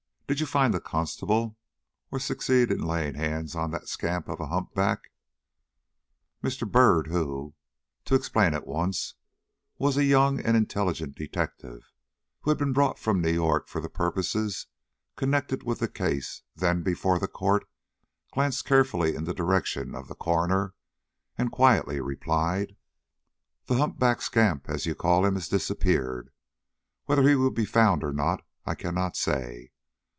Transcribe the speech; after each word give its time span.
Did 0.31 0.39
you 0.39 0.45
find 0.45 0.73
the 0.73 0.79
constable 0.79 1.57
or 2.09 2.17
succeed 2.17 2.71
in 2.71 2.79
laying 2.79 3.15
hands 3.15 3.53
on 3.53 3.71
that 3.71 3.89
scamp 3.89 4.29
of 4.29 4.39
a 4.39 4.47
humpback?" 4.47 5.11
Mr. 6.41 6.65
Byrd, 6.65 7.07
who, 7.07 7.53
to 8.05 8.15
explain 8.15 8.53
at 8.53 8.65
once, 8.65 9.15
was 9.77 9.97
a 9.97 10.05
young 10.05 10.39
and 10.39 10.55
intelligent 10.55 11.17
detective, 11.17 11.91
who 12.39 12.49
had 12.49 12.57
been 12.57 12.71
brought 12.71 12.97
from 12.97 13.19
New 13.19 13.33
York 13.33 13.67
for 13.67 13.85
purposes 13.89 14.67
connected 15.17 15.63
with 15.63 15.79
the 15.79 15.89
case 15.89 16.43
then 16.55 16.81
before 16.81 17.19
the 17.19 17.27
court, 17.27 17.67
glanced 18.33 18.63
carefully 18.63 19.15
in 19.15 19.25
the 19.25 19.33
direction 19.33 19.93
of 19.93 20.07
the 20.07 20.15
coroner 20.15 20.75
and 21.37 21.51
quietly 21.51 21.99
replied: 21.99 22.77
"The 23.65 23.75
hump 23.75 23.99
backed 23.99 24.23
scamp, 24.23 24.69
as 24.69 24.85
you 24.85 24.95
call 24.95 25.25
him, 25.25 25.33
has 25.35 25.49
disappeared. 25.49 26.29
Whether 27.03 27.27
he 27.27 27.35
will 27.35 27.51
be 27.51 27.65
found 27.65 28.01
or 28.01 28.13
not 28.13 28.41
I 28.65 28.75
cannot 28.75 29.17
say. 29.17 29.73